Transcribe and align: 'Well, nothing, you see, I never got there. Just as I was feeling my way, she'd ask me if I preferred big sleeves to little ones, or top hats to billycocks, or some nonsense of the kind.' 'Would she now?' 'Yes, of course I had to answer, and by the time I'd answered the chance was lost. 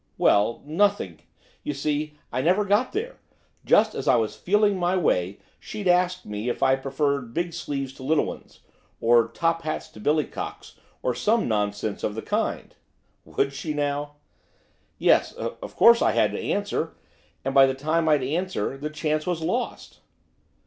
'Well, 0.17 0.63
nothing, 0.65 1.19
you 1.63 1.75
see, 1.75 2.17
I 2.31 2.41
never 2.41 2.65
got 2.65 2.91
there. 2.91 3.19
Just 3.63 3.93
as 3.93 4.07
I 4.07 4.15
was 4.15 4.35
feeling 4.35 4.79
my 4.79 4.97
way, 4.97 5.37
she'd 5.59 5.87
ask 5.87 6.25
me 6.25 6.49
if 6.49 6.63
I 6.63 6.75
preferred 6.75 7.35
big 7.35 7.53
sleeves 7.53 7.93
to 7.93 8.03
little 8.03 8.25
ones, 8.25 8.61
or 8.99 9.27
top 9.27 9.61
hats 9.61 9.89
to 9.89 9.99
billycocks, 9.99 10.73
or 11.03 11.13
some 11.13 11.47
nonsense 11.47 12.03
of 12.03 12.15
the 12.15 12.23
kind.' 12.23 12.73
'Would 13.25 13.53
she 13.53 13.75
now?' 13.75 14.15
'Yes, 14.97 15.33
of 15.33 15.75
course 15.75 16.01
I 16.01 16.13
had 16.13 16.31
to 16.31 16.41
answer, 16.51 16.95
and 17.45 17.53
by 17.53 17.67
the 17.67 17.75
time 17.75 18.09
I'd 18.09 18.23
answered 18.23 18.81
the 18.81 18.89
chance 18.89 19.27
was 19.27 19.43
lost. 19.43 19.99